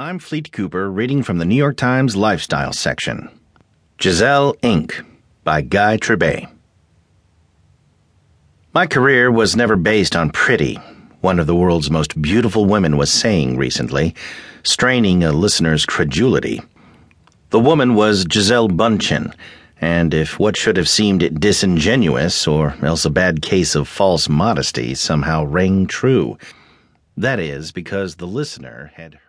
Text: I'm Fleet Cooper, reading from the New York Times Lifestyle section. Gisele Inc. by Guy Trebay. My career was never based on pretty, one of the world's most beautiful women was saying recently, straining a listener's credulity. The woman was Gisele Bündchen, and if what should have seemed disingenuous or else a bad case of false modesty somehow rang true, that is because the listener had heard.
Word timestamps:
I'm 0.00 0.20
Fleet 0.20 0.52
Cooper, 0.52 0.88
reading 0.88 1.24
from 1.24 1.38
the 1.38 1.44
New 1.44 1.56
York 1.56 1.76
Times 1.76 2.14
Lifestyle 2.14 2.72
section. 2.72 3.36
Gisele 3.96 4.54
Inc. 4.62 5.04
by 5.42 5.60
Guy 5.60 5.96
Trebay. 5.96 6.48
My 8.72 8.86
career 8.86 9.28
was 9.28 9.56
never 9.56 9.74
based 9.74 10.14
on 10.14 10.30
pretty, 10.30 10.76
one 11.20 11.40
of 11.40 11.48
the 11.48 11.56
world's 11.56 11.90
most 11.90 12.22
beautiful 12.22 12.64
women 12.64 12.96
was 12.96 13.10
saying 13.10 13.56
recently, 13.56 14.14
straining 14.62 15.24
a 15.24 15.32
listener's 15.32 15.84
credulity. 15.84 16.62
The 17.50 17.58
woman 17.58 17.96
was 17.96 18.24
Gisele 18.24 18.68
Bündchen, 18.68 19.34
and 19.80 20.14
if 20.14 20.38
what 20.38 20.56
should 20.56 20.76
have 20.76 20.88
seemed 20.88 21.40
disingenuous 21.40 22.46
or 22.46 22.76
else 22.82 23.04
a 23.04 23.10
bad 23.10 23.42
case 23.42 23.74
of 23.74 23.88
false 23.88 24.28
modesty 24.28 24.94
somehow 24.94 25.42
rang 25.42 25.88
true, 25.88 26.38
that 27.16 27.40
is 27.40 27.72
because 27.72 28.14
the 28.14 28.28
listener 28.28 28.92
had 28.94 29.14
heard. 29.14 29.22